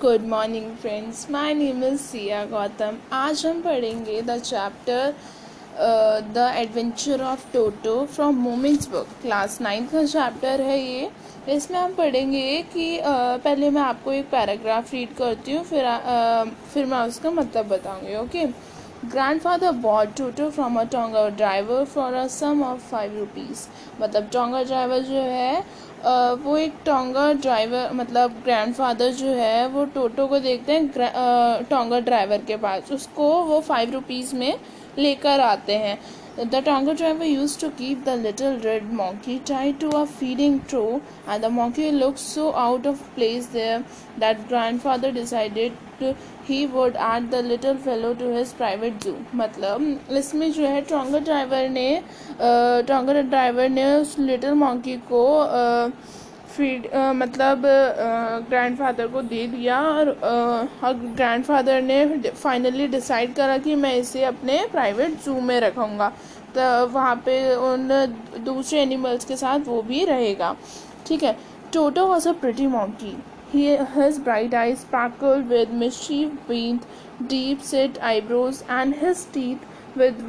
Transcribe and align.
Good 0.00 0.22
morning 0.28 0.70
friends 0.76 1.26
my 1.30 1.54
name 1.54 1.82
is 1.84 2.00
Siya 2.00 2.44
Gautam 2.44 2.96
आज 3.12 3.44
हम 3.46 3.60
पढ़ेंगे 3.62 4.20
the 4.22 4.36
chapter 4.38 5.12
the 6.34 6.52
adventure 6.56 7.22
of 7.22 7.44
Toto 7.52 7.94
from 8.06 8.36
Moments 8.42 8.88
book 8.88 9.08
class 9.22 9.60
ninth 9.60 9.92
का 9.92 10.04
chapter 10.04 10.60
है 10.60 10.78
ये. 10.80 11.10
इसमें 11.48 11.78
हम 11.78 11.94
पढ़ेंगे 11.94 12.62
कि 12.72 12.96
uh, 12.98 13.04
पहले 13.44 13.70
मैं 13.70 13.82
आपको 13.82 14.12
एक 14.12 14.30
पैराग्राफ 14.30 14.92
रीड 14.92 15.14
करती 15.16 15.52
हूँ 15.52 15.64
फिर 15.64 15.84
uh, 15.84 16.48
फिर 16.74 16.86
मैं 16.86 17.06
उसका 17.08 17.30
मतलब 17.30 17.68
बताऊँगी 17.68 18.16
okay 18.16 18.46
grandfather 19.40 19.70
bought 19.82 20.16
Toto 20.16 20.48
from 20.50 20.80
a 20.80 20.82
tonga 20.84 21.28
driver 21.28 21.84
for 21.84 22.14
a 22.14 22.26
sum 22.30 22.62
of 22.62 22.80
five 22.90 23.18
rupees 23.18 23.66
मतलब 24.02 24.28
टोंगा 24.32 24.62
ड्राइवर 24.62 24.98
जो 25.02 25.22
है 25.26 25.62
वो 26.44 26.56
एक 26.58 26.74
टोंगा 26.86 27.32
ड्राइवर 27.32 27.90
मतलब 27.94 28.42
ग्रैंडफादर 28.44 29.12
जो 29.14 29.26
है, 29.26 29.66
वो 29.68 29.84
टोटो 29.94 30.26
को 30.26 30.38
देखते 30.38 30.72
हैं 30.72 30.88
टोंगा 31.70 32.00
ड्राइवर 32.00 32.44
के 32.46 32.56
पास। 32.58 32.92
उसको 32.92 33.32
वो 33.44 33.60
फाइव 33.60 33.92
रुपीज़ 33.92 34.34
में 34.36 34.54
लेकर 34.98 35.40
आते 35.40 35.74
हैं। 35.76 35.98
The 36.40 36.62
tonga 36.64 36.92
driver 36.92 37.26
use 37.26 37.58
to 37.60 37.68
keep 37.78 38.04
the 38.04 38.08
little 38.18 38.58
red 38.64 38.92
monkey 38.94 39.38
tied 39.48 39.78
to 39.80 39.90
a 39.90 40.04
feeding 40.10 40.60
trough 40.68 40.84
and 41.28 41.42
the 41.42 41.46
monkey 41.52 41.90
look 41.90 42.16
so 42.18 42.48
out 42.50 42.86
of 42.86 43.02
place 43.14 43.48
there 43.52 43.84
that 44.18 44.46
grandfather 44.48 45.10
decided 45.12 45.72
he 46.48 46.64
would 46.66 46.96
add 46.96 47.28
the 47.30 47.42
little 47.46 47.76
fellow 47.76 48.12
to 48.14 48.30
his 48.36 48.52
private 48.52 49.02
zoo 49.04 49.14
मतलब 49.34 50.14
इसमें 50.18 50.50
जो 50.52 50.62
है, 50.62 50.80
tonga 50.82 51.18
driver 51.18 51.68
ने 51.68 52.02
tonga 52.88 53.20
driver 53.20 53.68
ने 53.68 53.84
उस 53.94 54.18
little 54.18 54.54
monkey 54.54 54.96
को 55.12 55.24
feed 56.56 56.86
uh, 56.88 57.12
मतलब 57.16 57.58
uh, 57.58 58.48
grandfather 58.48 59.06
को 59.08 59.22
दे 59.22 59.46
दिया 59.46 59.80
और 59.80 60.08
uh, 60.12 60.92
ग्रैंडफादर 61.16 61.82
ने 61.82 62.30
फाइनली 62.30 62.86
डिसाइड 62.88 63.34
करा 63.34 63.58
कि 63.58 63.74
मैं 63.76 63.94
इसे 63.96 64.24
अपने 64.24 64.64
प्राइवेट 64.72 65.24
जू 65.24 65.40
में 65.40 65.58
रखूँगा। 65.60 66.08
तो 66.54 66.86
वहाँ 66.92 67.14
पे 67.26 67.34
उन 67.54 67.88
दूसरे 68.44 68.80
एनिमल्स 68.80 69.24
के 69.24 69.36
साथ 69.36 69.66
वो 69.66 69.80
भी 69.82 70.04
रहेगा। 70.04 70.54
ठीक 71.06 71.22
है? 71.22 71.36
Toto 71.72 72.06
was 72.06 72.28
a 72.28 72.32
pretty 72.40 72.66
monkey 72.66 73.16
he 73.52 73.66
his 73.96 74.18
bright 74.24 74.54
eyes 74.54 74.78
sparkle 74.78 75.42
with 75.48 75.70
mischief 75.74 76.24
beneath 76.48 76.80
deep 77.28 77.60
set 77.64 77.98
eyebrows 77.98 78.62
and 78.70 78.94
his 79.02 79.26
teeth 79.34 79.98
with 79.98 80.22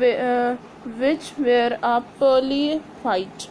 which 0.99 1.31
were 1.39 1.73
a 1.73 1.97
pearly 2.19 2.75
white 3.05 3.47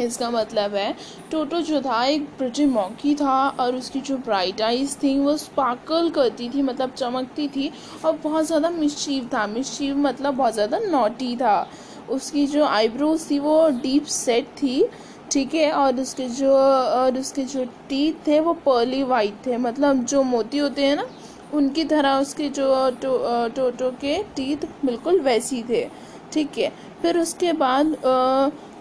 इसका 0.00 0.30
मतलब 0.30 0.74
है 0.74 0.94
टोटो 1.30 1.60
जो 1.62 1.80
था 1.80 2.04
एक 2.04 2.28
प्रिटी 2.38 2.66
मॉकी 2.66 3.14
था 3.14 3.36
और 3.60 3.76
उसकी 3.76 4.00
जो 4.00 4.16
ब्राइट 4.18 4.60
आइज़ 4.62 4.96
थी 4.98 5.18
वो 5.18 5.36
स्पार्कल 5.36 6.10
करती 6.10 6.48
थी 6.50 6.62
मतलब 6.62 6.92
चमकती 6.92 7.48
थी 7.48 7.70
और 8.04 8.18
बहुत 8.24 8.46
ज़्यादा 8.46 8.70
मिशीव 8.70 9.28
था। 9.34 9.46
मिशीव 9.46 9.96
मतलब 9.98 10.34
बहुत 10.34 10.54
ज़्यादा 10.54 10.78
नोटी 10.80 11.34
था। 11.36 11.68
उसकी 12.10 12.46
जो 12.46 12.64
आईब्रोज 12.64 13.30
थी 13.30 13.38
वो 13.38 13.68
डीप 13.82 14.04
सेट 14.06 14.46
थी 14.56 14.88
ठीक 15.32 15.54
है? 15.54 15.70
और 15.72 16.00
उसके 16.00 16.28
जो 16.30 16.52
और 16.52 17.18
उसके 17.18 17.44
जो 17.44 17.64
टीथ 17.88 18.26
थे 18.26 18.38
वो 18.40 18.52
पर्ली 18.66 19.02
वाइट 19.04 19.46
थे। 19.46 19.56
मतलब 19.58 20.04
जो 20.04 20.22
मोती 20.24 20.58
होते 20.58 20.84
हैं 20.84 20.96
ना 20.96 21.06
उनकी 21.54 21.84
तरह 21.84 22.18
उसके 22.20 22.48
जो 22.48 22.68
टोटो 22.92 23.18
टो, 23.48 23.70
टोटो 23.70 23.90
के 24.00 24.22
टीथ 24.36 24.66
बिल्कुल 24.84 25.20
वैसी 25.20 25.62
थे 25.68 25.86
ठीक 26.32 26.58
है? 26.58 26.72
फिर 27.02 27.18
उसके 27.18 27.52
बाद 27.54 27.94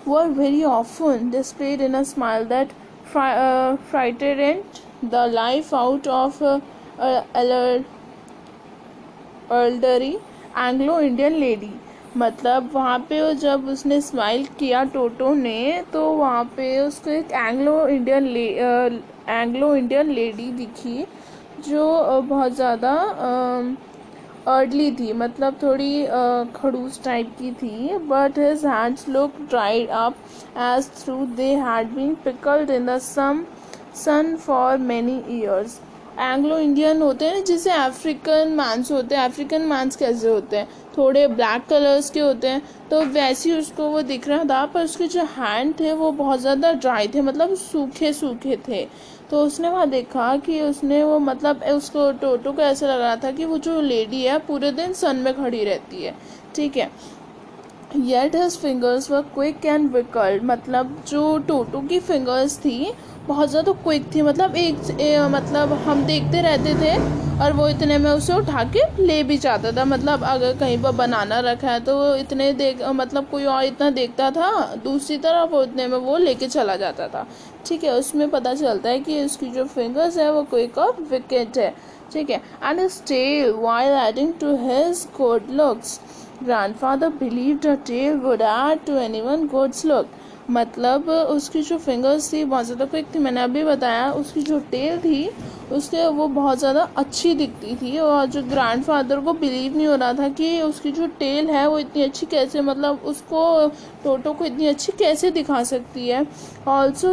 were 0.08 0.28
very 0.38 0.64
often 0.64 1.30
displayed 1.30 1.82
in 1.82 1.94
a 1.94 2.04
smile 2.04 2.46
that 2.46 2.72
frightened 3.08 4.40
the 5.06 5.30
life 5.34 5.74
out 5.76 6.08
of 6.08 6.44
elderly 9.54 10.16
Anglo 10.58 11.00
Indian 11.00 11.34
lady 11.34 11.74
मतलब 12.18 12.70
वहाँ 12.74 13.00
पे 13.00 13.34
जब 13.36 13.68
उसने 13.70 14.00
स्माइल 14.02 14.46
किया 14.60 14.84
टोटो 14.94 15.34
ने 15.34 15.84
तो 15.94 16.02
वहाँ 16.12 16.44
पे 16.56 16.80
उसको 16.80 17.10
एक 17.10 17.32
Anglo 17.32 17.88
Indian 17.88 18.28
Anglo 19.30 19.76
Indian 19.76 20.10
lady 20.12 20.52
दिखी, 20.52 21.06
जो 21.68 22.22
बहुत 22.22 22.56
ज़्यादा 22.56 22.94
अर्डली 24.48 24.92
थी 24.92 25.12
मतलब 25.14 25.56
थोड़ी 25.64 26.06
खड़ूस 26.56 27.02
टाइप 27.04 27.36
की 27.40 27.52
थी 27.62 27.98
but 28.08 28.38
his 28.40 28.66
hands 28.66 29.08
look 29.10 29.42
dried 29.50 29.90
up 29.98 30.16
as 30.68 30.90
though 30.96 31.26
they 31.36 31.54
had 31.58 31.94
been 31.96 32.16
pickled 32.24 32.70
in 32.72 32.86
the 32.86 32.98
some 33.04 33.44
sun 33.96 34.36
for 34.38 34.78
many 34.84 35.22
years 35.30 35.80
Anglo 36.20 36.58
Indian 36.60 37.02
होते 37.02 37.26
हैं 37.26 37.44
जैसे 37.46 37.72
अफ्रीकन 37.72 38.54
मांस 38.56 38.92
होते 38.92 39.16
हैं 39.16 39.24
अफ्रीकन 39.24 39.66
मांस 39.66 39.96
कैसे 39.96 40.28
होते 40.30 40.58
हैं? 40.58 40.68
थोड़े 40.98 41.28
ब्लैक 41.28 41.66
कलर्स 41.70 42.10
के 42.10 42.20
होते 42.20 42.48
हैं 42.48 42.62
तो 42.90 43.02
वैसे 43.08 43.50
ही 43.50 43.58
उसको 43.58 43.90
वो 43.90 44.02
दिख 44.04 44.28
रहा 44.28 44.44
था, 44.44 44.66
पर 44.66 44.84
उसके 44.84 45.08
जो 45.08 45.24
हैंड 45.38 45.74
थे 45.80 45.92
वो 45.94 46.12
बहुत 46.14 46.40
ज़्यादा 46.42 46.72
ड्राई 46.74 47.08
थे 47.08 47.22
मतलब 47.22 47.54
सूखे 47.56 48.12
सूखे 48.14 48.58
थे। 48.68 48.86
तो 49.30 49.44
उसने 49.46 49.70
वहाँ 49.70 49.90
देखा 49.90 50.36
कि 50.38 50.60
उसने 50.62 51.04
वो 51.04 51.20
मतलब 51.20 51.64
उसको 51.74 52.12
टोटो 52.22 52.52
को 52.52 52.62
ऐसा 52.62 52.88
लग 52.88 53.02
रहा 53.02 53.16
था 53.16 53.32
कि 53.32 53.46
वो 53.46 53.58
जो 53.60 53.80
लेडी 53.82 54.24
है, 54.24 54.38
पूरे 54.40 54.72
दिन 54.72 54.94
सन 54.94 55.16
में 55.16 55.34
खड़ी 55.36 55.64
रहती 55.64 56.04
है। 56.04 56.16
ठीक 56.56 56.78
है? 56.78 56.90
Yet 57.96 58.36
his 58.36 58.58
fingers 58.60 59.10
were 59.12 59.22
quick 59.34 59.66
and 59.66 59.92
wicked 59.92 60.44
मतलब 60.46 60.96
जो 61.08 61.38
टोटो 61.48 61.80
की 61.82 62.00
फिंगर्स 62.02 62.58
थी 62.60 62.92
बहुत 63.28 63.50
ज़्यादा 63.50 63.72
क्विक 63.74 64.04
थी। 64.16 64.22
मतलब 64.22 64.56
एक 64.56 64.76
ए, 64.92 65.28
मतलब 65.30 65.72
हम 65.86 66.04
देखते 66.06 66.42
रहते 66.42 66.74
थे 66.76 66.96
और 67.44 67.54
वो 67.54 67.68
इतने 67.70 67.98
में 67.98 68.10
उसे 68.12 68.34
उठा 68.34 68.64
के 68.76 68.82
ले 69.02 69.22
भी 69.24 69.38
जाता 69.38 69.72
था। 69.72 69.86
मतलब 69.86 70.24
अगर 70.26 70.58
कहीं 70.58 70.82
पर 70.84 70.92
बनाना 70.94 71.40
रखा 71.42 71.72
है 71.72 71.80
तो 71.80 71.98
वो 71.98 72.14
इतने 72.16 72.52
देख 72.54 72.82
मतलब 72.96 73.30
कोई 73.32 73.46
और 73.46 73.64
इतना 73.64 73.90
देखता 73.92 74.30
था 74.32 74.52
दूसरी 74.84 75.18
तरफ़ 75.18 75.56
इतने 75.62 75.88
में 75.88 75.98
वो 75.98 76.18
लेके 76.18 76.48
चला 76.48 76.76
जाता 76.76 77.08
था। 77.08 77.26
ठीक 77.66 77.84
है 77.84 77.94
उसमें 77.94 78.30
पता 78.30 78.54
चलता 78.56 78.90
है 78.90 79.00
कि 79.00 79.24
उसकी 79.26 79.50
जो 79.52 79.66
फिंगर्स 79.66 80.18
है 80.18 80.32
वो 80.34 80.44
क्विक 80.46 80.78
और 80.78 81.02
विकेट 81.12 81.58
है। 81.58 81.74
ठीक 82.14 82.30
है 82.30 82.42
and 82.64 82.88
his tail 82.90 83.52
while 83.54 83.94
adding 84.00 84.34
to 84.42 84.56
his 84.60 85.08
good 85.18 85.52
looks 85.52 86.00
grandfather 86.44 87.10
believed 87.20 87.68
a 87.68 87.76
tail 87.88 88.18
would 88.20 88.42
add 88.44 88.86
to 88.88 88.98
anyone 89.00 89.48
goods 89.48 89.86
look 89.86 90.08
मतलब 90.50 91.10
उसकी 91.10 91.62
जो 91.62 91.78
फिंगर्स 91.78 92.32
थी, 92.34 92.44
बहुत 92.46 92.66
ज़्यादा 92.66 92.86
क्विक 92.86 93.06
थी। 93.16 93.20
मैंने 93.20 93.42
अभी 93.42 93.64
बताया, 93.64 94.12
उसकी 94.12 94.42
जो 94.42 94.60
टेल 94.72 94.98
थी 95.00 95.30
उससे 95.72 96.06
वो 96.08 96.28
बहुत 96.30 96.60
ज़्यादा 96.60 96.88
अच्छी 96.98 97.34
दिखती 97.36 97.76
थी 97.76 97.98
और 98.00 98.26
जो 98.26 98.42
ग्रैंड 98.44 98.84
फादर 98.84 99.20
को 99.22 99.34
बिलीव 99.34 99.76
नहीं 99.78 99.88
हो 99.88 99.96
रहा 99.96 100.14
था 100.14 100.30
कि 100.30 100.62
उसकी 100.62 100.92
जो 100.92 101.08
टेल 101.20 101.50
है, 101.50 101.68
वो 101.68 101.80
इतनी 101.80 102.04
अच्छी 102.04 102.26
कैसे 102.26 102.62
मतलब 102.62 103.02
उसको, 103.06 103.68
टोटो 104.04 104.34
को 104.34 104.46
इतनी 104.46 104.68
अच्छी 104.68 104.92
कैसे 105.00 105.32
दिखा 105.32 105.64
सकती 105.66 106.08
है। 106.08 106.26
Also 106.68 107.12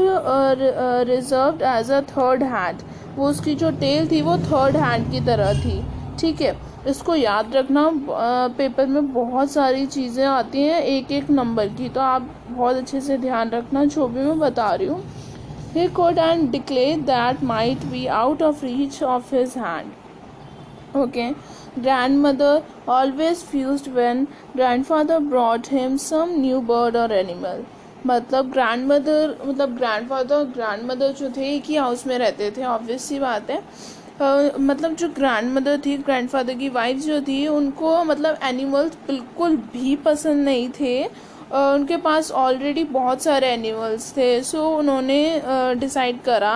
reserve 1.04 1.64
as 1.68 1.90
a 1.90 2.00
third 2.10 2.42
hand 2.44 2.82
वो 3.16 3.28
उसकी 3.30 3.54
जो 3.54 3.70
टेल 3.72 4.10
थी, 4.10 4.22
वो 4.22 4.36
थर्ड 4.38 4.76
हैंड 4.76 5.10
की 5.10 5.20
तरह 5.26 5.52
थी। 5.60 5.82
ठीक 6.20 6.40
है 6.40 6.56
इसको 6.88 7.14
याद 7.14 7.56
रखना 7.56 7.90
पेपर 8.58 8.86
में 8.86 9.12
बहुत 9.12 9.50
सारी 9.50 9.86
चीज़ें 9.86 10.24
आती 10.26 10.62
हैं 10.62 10.80
एक 10.82 11.12
एक 11.12 11.30
नंबर 11.30 11.68
की 11.76 11.88
तो 11.88 12.00
आप 12.00 12.30
बहुत 12.48 12.76
अच्छे 12.76 13.00
से 13.00 13.18
ध्यान 13.18 13.50
रखना 13.50 13.84
जो 13.86 14.08
भी 14.08 14.20
मैं 14.20 14.38
बता 14.38 14.74
रही 14.74 14.88
हूँ 14.88 15.02
he 15.74 15.88
could 15.88 16.18
and 16.18 16.52
declared 16.52 17.04
that 17.06 17.42
might 17.42 17.90
be 17.90 18.08
out 18.08 18.42
of 18.42 18.62
reach 18.62 18.98
of 19.04 19.30
his 19.30 19.54
hand 19.56 19.92
okay 20.94 21.34
grandmother 21.78 22.52
always 22.88 23.42
fused 23.44 23.88
when 23.92 24.28
grandfather 24.52 25.18
brought 25.22 25.66
him 25.68 25.96
some 26.00 26.36
new 26.40 26.60
bird 26.64 26.96
or 26.96 27.08
animal 27.14 27.64
मतलब 28.06 28.50
ग्रैंड 28.52 28.86
मदर 28.86 29.30
मतलब 29.44 29.76
ग्रैंड 29.76 30.08
फादर 30.08 30.42
ग्रैंड 30.46 30.82
मदर 30.86 31.12
जो 31.18 31.28
थे 31.36 31.44
एक 31.54 31.64
ही 31.64 31.76
house 31.76 32.06
में 32.06 32.16
रहते 32.18 32.50
थे 32.56 32.64
obvious 32.64 33.02
सी 33.02 33.18
बात 33.20 33.50
है 33.50 33.62
मतलब 34.20 34.94
जो 34.96 35.08
ग्रैंड 35.10 35.52
मदर 35.52 35.78
थी 35.86 35.96
ग्रैंड 35.98 36.28
फादर 36.28 36.54
की 36.54 36.68
वाइफ 36.70 36.98
जो 37.02 37.20
थी 37.20 37.46
उनको 37.48 38.02
मतलब 38.04 38.38
एनिमल्स 38.44 38.96
बिल्कुल 39.06 39.56
भी 39.72 39.94
पसंद 40.04 40.44
नहीं 40.44 40.68
थे। 40.80 41.04
उनके 41.52 41.96
पास 42.04 42.30
ऑलरेडी 42.32 42.84
बहुत 42.92 43.22
सारे 43.22 43.48
एनिमल्स 43.48 44.10
थे। 44.16 44.42
सो 44.42 44.68
उन्होंने 44.76 45.42
डिसाइड 45.80 46.22
करा 46.22 46.54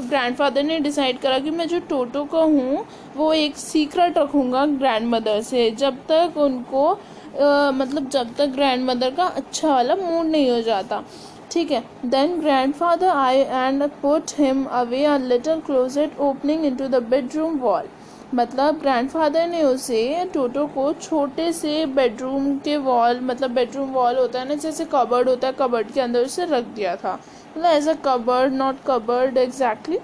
ग्रैंडफादर 0.00 0.62
ने 0.62 0.78
डिसाइड 0.80 1.18
करा 1.20 1.38
कि 1.38 1.50
मैं 1.50 1.68
जो 1.68 1.78
टोटो 1.88 2.24
का 2.24 2.40
हूँ 2.40 2.84
वो 3.16 3.32
एक 3.34 3.56
सीक्रेट 3.56 4.18
रखूँगा 4.18 4.66
ग्रैंड 4.66 5.08
मदर 5.08 5.40
से। 5.42 5.70
जब 5.70 5.96
तक 6.10 6.36
उनको 6.38 6.90
uh, 6.90 7.72
मतलब 7.74 8.08
जब 8.10 8.34
तक 8.38 8.46
ग्रैंड 8.54 8.84
मदर 8.84 9.10
का 9.14 9.24
अच्छा 9.24 9.68
वाला 9.68 9.94
मूड 9.96 10.26
नहीं 10.26 10.50
हो 10.50 10.60
जाता। 10.62 11.02
ठीक 11.52 11.70
है। 11.70 11.82
Then 12.06 12.38
grandfather 12.74 13.08
I 13.08 13.36
and 13.36 13.82
put 14.02 14.30
him 14.38 14.64
away 14.80 15.04
a 15.04 15.16
little 15.18 15.60
closet 15.66 16.18
opening 16.20 16.64
into 16.76 16.88
the 16.88 17.02
bedroom 17.10 17.58
wall 17.60 17.88
मतलब 18.34 18.80
ग्रैंडफादर 18.80 19.46
ने 19.48 19.62
उसे 19.62 20.02
टोटो 20.34 20.66
को 20.74 20.92
छोटे 20.92 21.52
से 21.52 21.84
बेडरूम 21.94 22.56
के 22.64 22.76
वॉल 22.86 23.20
मतलब 23.22 23.50
बेडरूम 23.50 23.90
वॉल 23.92 24.16
होता 24.18 24.40
है 24.40 24.48
ना 24.48 24.54
जैसे 24.64 24.84
कबर्ड 24.92 25.28
होता 25.28 25.48
है 25.48 25.54
कबर्ड 25.58 25.92
के 25.92 26.00
अंदर 26.00 26.24
उसे 26.24 26.44
रख 26.50 26.64
दिया 26.74 26.96
था। 26.96 27.18
मतलब 27.50 27.70
as 27.70 27.88
a 27.88 27.94
cupboard 28.04 28.52
not 28.54 28.76
cupboard 28.86 29.38
exactly 29.38 29.98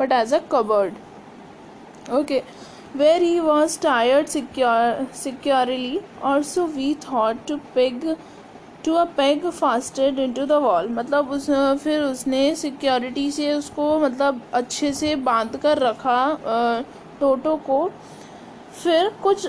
but 0.00 0.12
as 0.12 0.34
a 0.34 0.40
cupboard 0.52 0.94
okay 2.12 2.42
where 2.92 3.18
he 3.20 3.34
was 3.40 3.74
tired 3.76 4.28
secure, 4.30 5.06
securely 5.14 6.00
also 6.22 6.62
we 6.68 6.86
thought 6.94 7.42
to 7.46 7.58
peg 7.74 8.06
to 8.84 8.94
a 8.94 9.04
peg 9.16 9.48
fastened 9.50 10.18
into 10.18 10.44
the 10.46 10.52
wall 10.62 10.88
मतलब 10.90 11.30
उस, 11.30 11.50
फिर 11.82 12.02
उसने 12.02 12.54
सिक्योरिटी 12.56 13.30
से 13.30 13.52
उसको 13.54 13.98
मतलब 14.00 14.40
अच्छे 14.54 14.92
से 14.92 15.14
बाँध 15.18 15.56
कर 15.62 15.78
रखा 15.78 16.18
टोटो 17.20 17.56
को। 17.66 17.90
फिर 18.82 19.08
कुछ 19.22 19.46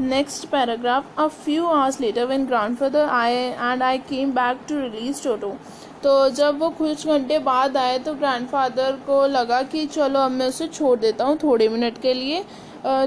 next 0.00 0.46
paragraph 0.48 1.18
a 1.18 1.26
few 1.26 1.66
hours 1.66 2.00
later 2.00 2.24
when 2.26 2.46
grandfather 2.46 3.08
आए 3.08 3.36
and 3.52 3.82
I 3.82 3.98
came 4.08 4.30
back 4.32 4.60
to 4.68 4.78
release 4.80 5.22
Toto 5.24 5.54
तो 6.02 6.28
जब 6.30 6.58
वो 6.58 6.68
कुछ 6.70 7.06
घंटे 7.06 7.38
बाद 7.40 7.76
आए 7.76 7.98
तो 7.98 8.14
ग्रैंडफादर 8.14 8.92
को 9.06 9.26
लगा 9.26 9.62
कि 9.64 9.84
चलो 9.86 10.20
अब 10.20 10.30
मैं 10.30 10.46
उसे 10.48 10.66
छोड़ 10.68 10.98
देता 10.98 11.24
हूँ 11.24 11.36
थोड़े 11.42 11.68
मिनट 11.68 11.98
के 12.02 12.14
लिए। 12.14 12.44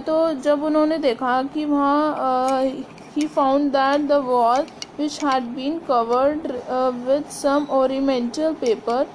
तो 0.05 0.33
जब 0.43 0.63
उन्होंने 0.63 0.97
देखा 0.99 1.41
कि 1.43 1.65
वहाँ 1.65 2.63
he 3.15 3.27
found 3.27 3.71
that 3.71 4.07
the 4.07 4.21
wall 4.25 4.65
which 4.97 5.17
had 5.19 5.55
been 5.55 5.79
covered 5.81 6.45
uh, 6.69 6.91
with 7.05 7.31
some 7.31 7.69
ornamental 7.69 8.53
paper 8.55 9.05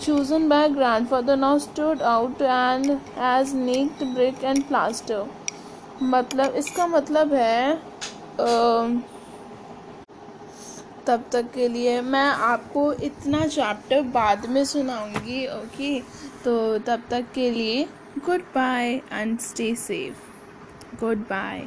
chosen 0.00 0.48
by 0.48 0.68
grandfather 0.68 1.36
now 1.36 1.56
stood 1.58 2.02
out 2.02 2.40
and 2.42 3.00
as 3.16 3.54
naked 3.54 4.14
brick 4.14 4.44
and 4.44 4.68
plaster 4.68 5.24
मतलब 6.02 6.54
इसका 6.56 6.86
मतलब 6.86 7.32
है 7.34 7.76
तब 11.06 11.24
तक 11.32 11.50
के 11.54 11.68
लिए 11.68 12.00
मैं 12.02 12.28
आपको 12.46 12.92
इतना 13.08 13.46
चैप्टर 13.46 14.02
बाद 14.14 14.46
में 14.50 14.64
सुनाऊँगी 14.64 15.46
ओके 15.46 15.98
तो 16.44 16.56
तब 16.86 17.02
तक 17.10 17.32
के 17.34 17.50
लिए 17.50 17.86
goodbye 18.54 18.92
and 19.12 19.38
stay 19.40 19.74
safe 19.76 20.98
goodbye 21.28 21.62